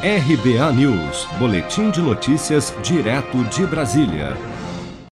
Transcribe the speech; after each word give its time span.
RBA 0.00 0.72
News, 0.74 1.26
Boletim 1.40 1.90
de 1.90 2.00
Notícias, 2.00 2.72
direto 2.84 3.42
de 3.46 3.66
Brasília. 3.66 4.36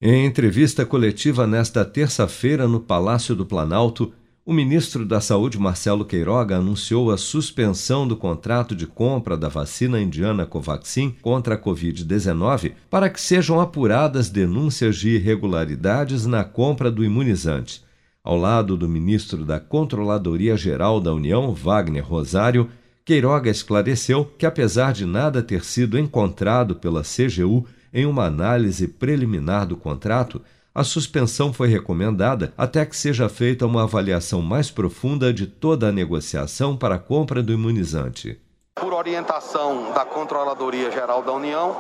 Em 0.01 0.25
entrevista 0.25 0.87
coletiva 0.87 1.49
nesta 1.49 1.85
terça-feira 1.85 2.69
no 2.69 2.79
Palácio 2.79 3.35
do 3.35 3.45
Planalto, 3.45 4.13
o 4.47 4.53
ministro 4.53 5.05
da 5.05 5.21
Saúde, 5.21 5.59
Marcelo 5.59 6.05
Queiroga, 6.05 6.59
anunciou 6.59 7.11
a 7.11 7.19
suspensão 7.19 8.07
do 8.07 8.17
contrato 8.17 8.73
de 8.77 8.87
compra 8.87 9.37
da 9.37 9.49
vacina 9.49 10.01
indiana 10.01 10.47
Covaxin 10.47 11.11
contra 11.21 11.57
a 11.57 11.59
Covid-19 11.61 12.75
para 12.89 13.11
que 13.11 13.21
sejam 13.21 13.61
apuradas 13.61 14.31
denúncias 14.31 14.95
de 14.95 15.17
irregularidades 15.17 16.25
na 16.25 16.45
compra 16.45 16.89
do 16.89 17.03
imunizante. 17.05 17.83
Ao 18.23 18.37
lado 18.37 18.77
do 18.77 18.89
ministro 18.89 19.45
da 19.45 19.59
Controladoria 19.59 20.57
Geral 20.57 21.01
da 21.01 21.13
União, 21.13 21.53
Wagner 21.53 22.07
Rosário, 22.07 22.71
Queiroga 23.09 23.49
esclareceu 23.49 24.31
que, 24.37 24.45
apesar 24.45 24.93
de 24.93 25.07
nada 25.07 25.43
ter 25.43 25.65
sido 25.65 25.99
encontrado 25.99 26.77
pela 26.77 27.01
CGU 27.01 27.67
em 27.91 28.05
uma 28.05 28.27
análise 28.27 28.87
preliminar 28.87 29.67
do 29.67 29.79
contrato, 29.79 30.43
a 30.75 30.85
suspensão 30.85 31.51
foi 31.51 31.69
recomendada 31.69 32.53
até 32.55 32.85
que 32.85 32.95
seja 32.95 33.27
feita 33.27 33.65
uma 33.65 33.85
avaliação 33.85 34.43
mais 34.43 34.71
profunda 34.71 35.33
de 35.33 35.47
toda 35.47 35.89
a 35.89 35.93
negociação 35.93 36.77
para 36.77 36.97
a 36.97 36.99
compra 36.99 37.43
do 37.43 37.51
imunizante. 37.51 38.39
Por 38.79 38.93
orientação 38.93 39.91
da 39.95 40.05
Controladoria 40.05 40.91
Geral 40.91 41.23
da 41.23 41.33
União, 41.33 41.75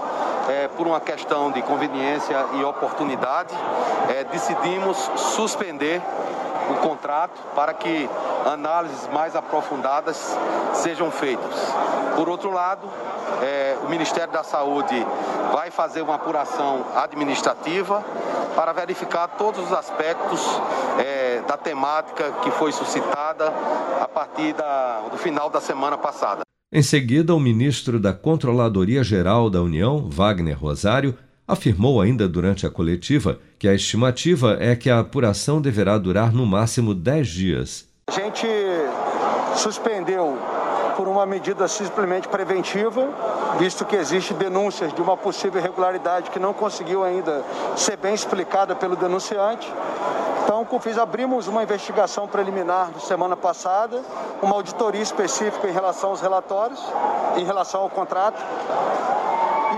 é, 0.48 0.69
por 0.69 0.87
uma 0.87 1.01
questão 1.01 1.51
de 1.51 1.62
conveniência 1.62 2.47
e 2.55 2.65
oportunidade, 2.65 3.55
é, 4.09 4.25
decidimos 4.25 4.97
suspender 5.16 6.02
o 6.70 6.75
contrato 6.77 7.39
para 7.55 7.73
que 7.73 8.09
análises 8.45 9.09
mais 9.09 9.34
aprofundadas 9.37 10.37
sejam 10.75 11.11
feitas. 11.11 11.55
Por 12.16 12.29
outro 12.29 12.51
lado, 12.51 12.89
é, 13.42 13.77
o 13.84 13.89
Ministério 13.89 14.33
da 14.33 14.42
Saúde 14.42 15.06
vai 15.53 15.70
fazer 15.70 16.03
uma 16.03 16.16
apuração 16.16 16.84
administrativa 16.97 18.05
para 18.55 18.72
verificar 18.72 19.28
todos 19.28 19.67
os 19.67 19.72
aspectos 19.72 20.44
é, 20.98 21.42
da 21.47 21.56
temática 21.56 22.33
que 22.42 22.50
foi 22.50 22.72
suscitada 22.72 23.53
a 24.00 24.09
partir 24.09 24.53
da, 24.53 25.00
do 25.11 25.17
final 25.17 25.48
da 25.48 25.61
semana 25.61 25.97
passada. 25.97 26.47
Em 26.70 26.83
seguida, 26.83 27.34
o 27.34 27.41
ministro 27.41 27.98
da 27.98 28.12
Controladoria 28.12 29.02
Geral 29.02 29.48
da 29.48 29.62
União, 29.62 30.06
Wagner 30.11 30.58
Rosário, 30.58 31.16
afirmou 31.47 31.98
ainda 31.98 32.28
durante 32.28 32.66
a 32.66 32.70
coletiva 32.70 33.38
que 33.58 33.66
a 33.66 33.75
estimativa 33.75 34.58
é 34.60 34.77
que 34.77 34.91
a 34.91 34.98
apuração 34.98 35.62
deverá 35.62 35.97
durar 35.97 36.30
no 36.30 36.44
máximo 36.44 36.94
10 36.94 37.27
dias. 37.27 37.88
A 38.08 38.12
gente 38.12 38.47
suspendeu 39.56 40.36
por 40.94 41.08
uma 41.08 41.25
medida 41.25 41.66
simplesmente 41.66 42.28
preventiva, 42.28 43.08
visto 43.58 43.86
que 43.86 43.97
existe 43.97 44.34
denúncias 44.34 44.92
de 44.92 45.00
uma 45.00 45.16
possível 45.16 45.62
irregularidade 45.62 46.28
que 46.28 46.38
não 46.38 46.53
conseguiu 46.53 47.03
ainda 47.03 47.42
ser 47.77 47.97
bem 47.97 48.12
explicada 48.12 48.77
pelo 48.77 48.94
denunciante. 48.94 49.66
Então, 50.48 50.64
Confis, 50.64 50.96
abrimos 50.96 51.46
uma 51.46 51.62
investigação 51.62 52.27
preliminar 52.27 52.88
semana 53.00 53.36
passada, 53.36 54.02
uma 54.41 54.54
auditoria 54.54 55.02
específica 55.02 55.68
em 55.68 55.72
relação 55.72 56.08
aos 56.08 56.22
relatórios, 56.22 56.82
em 57.36 57.44
relação 57.44 57.82
ao 57.82 57.91
contrato 57.91 58.42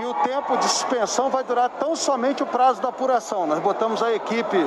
e 0.01 0.05
o 0.05 0.13
tempo 0.23 0.55
de 0.55 0.63
suspensão 0.69 1.29
vai 1.29 1.43
durar 1.43 1.69
tão 1.71 1.93
somente 1.93 2.41
o 2.41 2.45
prazo 2.45 2.81
da 2.81 2.87
apuração. 2.87 3.45
Nós 3.45 3.59
botamos 3.59 4.01
a 4.01 4.13
equipe 4.13 4.57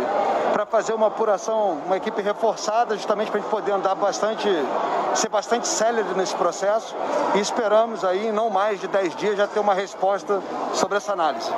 para 0.53 0.67
fazer 0.67 0.93
uma 0.93 1.07
apuração, 1.07 1.79
uma 1.87 1.97
equipe 1.97 2.21
reforçada, 2.21 2.95
justamente 2.97 3.31
para 3.31 3.41
a 3.41 3.43
gente 3.43 3.51
poder 3.51 3.73
andar 3.73 3.95
bastante, 3.95 4.47
ser 5.15 5.31
bastante 5.31 5.67
célere 5.67 6.13
nesse 6.15 6.35
processo 6.35 6.95
e 7.35 7.41
esperamos 7.41 8.05
aí, 8.05 8.27
em 8.27 8.33
não 8.33 8.51
mais 8.51 8.79
de 8.79 8.89
10 8.89 9.17
dias, 9.17 9.39
já 9.39 9.47
ter 9.47 9.59
uma 9.59 9.73
resposta 9.73 10.43
sobre 10.75 10.99
essa 10.99 11.15
análise. 11.15 11.51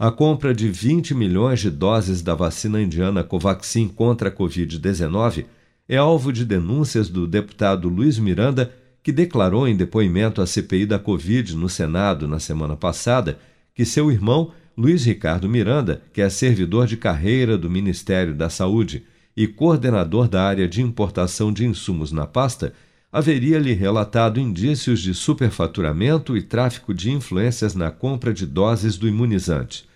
A 0.00 0.12
compra 0.12 0.54
de 0.54 0.68
20 0.68 1.12
milhões 1.12 1.58
de 1.58 1.72
doses 1.72 2.22
da 2.22 2.32
vacina 2.32 2.80
indiana 2.80 3.24
Covaxin 3.24 3.88
contra 3.88 4.28
a 4.28 4.32
Covid-19 4.32 5.44
é 5.88 5.96
alvo 5.96 6.32
de 6.32 6.44
denúncias 6.44 7.08
do 7.08 7.26
deputado 7.26 7.88
Luiz 7.88 8.16
Miranda 8.16 8.72
que 9.02 9.10
declarou 9.10 9.66
em 9.66 9.76
depoimento 9.76 10.40
à 10.40 10.46
CPI 10.46 10.86
da 10.86 11.00
Covid 11.00 11.56
no 11.56 11.68
Senado 11.68 12.28
na 12.28 12.38
semana 12.38 12.76
passada 12.76 13.40
que 13.74 13.84
seu 13.84 14.08
irmão, 14.08 14.52
Luiz 14.76 15.04
Ricardo 15.04 15.48
Miranda, 15.48 16.00
que 16.12 16.20
é 16.20 16.30
servidor 16.30 16.86
de 16.86 16.96
carreira 16.96 17.58
do 17.58 17.68
Ministério 17.68 18.36
da 18.36 18.48
Saúde 18.48 19.02
e 19.36 19.48
coordenador 19.48 20.28
da 20.28 20.44
área 20.44 20.68
de 20.68 20.80
importação 20.80 21.52
de 21.52 21.66
insumos 21.66 22.12
na 22.12 22.24
pasta, 22.24 22.72
haveria 23.10 23.58
lhe 23.58 23.72
relatado 23.72 24.38
indícios 24.38 25.00
de 25.00 25.14
superfaturamento 25.14 26.36
e 26.36 26.42
tráfico 26.42 26.92
de 26.92 27.10
influências 27.10 27.74
na 27.74 27.90
compra 27.90 28.32
de 28.32 28.46
doses 28.46 28.98
do 28.98 29.08
imunizante. 29.08 29.88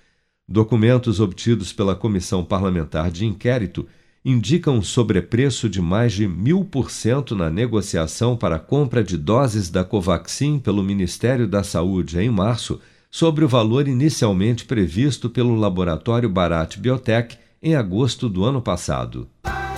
Documentos 0.48 1.20
obtidos 1.20 1.72
pela 1.72 1.94
Comissão 1.94 2.44
Parlamentar 2.44 3.10
de 3.10 3.26
Inquérito 3.26 3.86
indica 4.24 4.70
um 4.70 4.82
sobrepreço 4.82 5.68
de 5.68 5.80
mais 5.80 6.12
de 6.12 6.26
mil 6.26 6.64
por 6.64 6.90
cento 6.90 7.34
na 7.34 7.50
negociação 7.50 8.36
para 8.36 8.56
a 8.56 8.60
compra 8.60 9.02
de 9.02 9.16
doses 9.16 9.68
da 9.68 9.84
Covaxin 9.84 10.58
pelo 10.58 10.82
Ministério 10.82 11.46
da 11.48 11.62
Saúde 11.62 12.18
em 12.18 12.30
março, 12.30 12.80
sobre 13.10 13.44
o 13.44 13.48
valor 13.48 13.88
inicialmente 13.88 14.64
previsto 14.64 15.28
pelo 15.28 15.54
laboratório 15.54 16.30
Barat 16.30 16.78
Biotech 16.78 17.36
em 17.62 17.74
agosto 17.74 18.28
do 18.28 18.44
ano 18.44 18.62
passado. 18.62 19.28